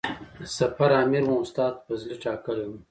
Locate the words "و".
2.67-2.71